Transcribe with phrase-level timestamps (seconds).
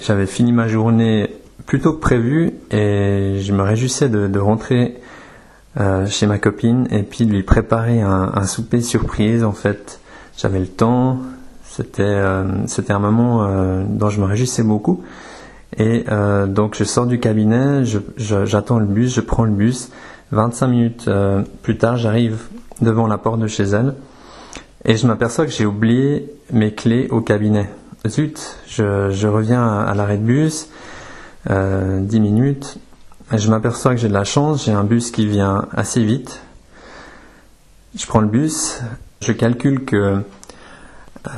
[0.00, 1.28] J'avais fini ma journée
[1.66, 4.96] plus tôt que prévu et je me réjouissais de, rentrer
[5.78, 9.44] euh, chez ma copine et puis de lui préparer un, souper surprise.
[9.44, 10.00] En fait,
[10.38, 11.18] j'avais le temps.
[11.64, 15.02] C'était euh, c'était un moment euh, dont je me réjouissais beaucoup.
[15.76, 16.04] Et
[16.48, 17.84] donc je sors du cabinet,
[18.16, 19.92] j'attends le bus, je prends le bus.
[20.32, 21.10] 25 minutes
[21.62, 22.40] plus tard, j'arrive
[22.80, 23.94] devant la porte de chez elle
[24.84, 27.68] et je m'aperçois que j'ai oublié mes clés au cabinet.
[28.08, 30.68] Zut, je, reviens à, l'arrêt de bus,
[31.50, 32.78] euh, 10 minutes,
[33.32, 36.40] je m'aperçois que j'ai de la chance, j'ai un bus qui vient assez vite.
[37.94, 38.80] Je prends le bus,
[39.20, 40.22] je calcule que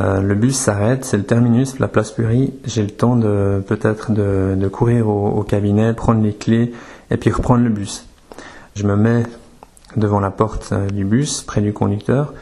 [0.00, 2.54] euh, le bus s'arrête, c'est le terminus, la place Purie.
[2.64, 6.72] J'ai le temps de peut-être de, courir au, au, cabinet, prendre les clés
[7.10, 8.06] et puis reprendre le bus.
[8.76, 9.24] Je me mets
[9.96, 12.32] devant la porte euh, du bus, près du conducteur,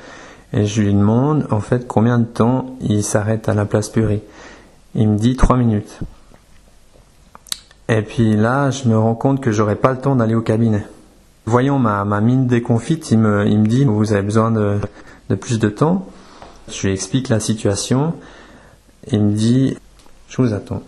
[0.53, 4.23] et je lui demande en fait combien de temps il s'arrête à la place Purie.
[4.95, 6.01] Il me dit 3 minutes.
[7.89, 10.85] Et puis là, je me rends compte que j'aurai pas le temps d'aller au cabinet.
[11.47, 14.79] Voyant ma, ma mine déconfite, il me, il me dit vous avez besoin de,
[15.29, 16.07] de plus de temps.
[16.69, 18.15] Je lui explique la situation.
[19.11, 19.77] Il me dit
[20.29, 20.83] je vous attends.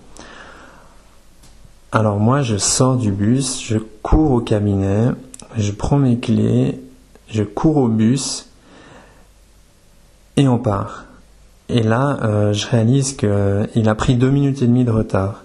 [1.90, 5.08] Alors moi, je sors du bus, je cours au cabinet,
[5.56, 6.80] je prends mes clés,
[7.28, 8.48] je cours au bus
[10.36, 11.04] et on part.
[11.68, 15.44] Et là, euh, je réalise qu'il a pris deux minutes et demie de retard.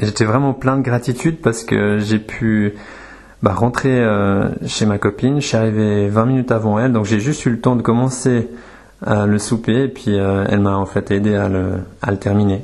[0.00, 2.74] J'étais vraiment plein de gratitude parce que j'ai pu
[3.42, 5.40] bah, rentrer euh, chez ma copine.
[5.40, 8.48] Je suis arrivé 20 minutes avant elle, donc j'ai juste eu le temps de commencer
[9.04, 12.62] à le souper et puis euh, elle m'a en fait aidé à le terminer.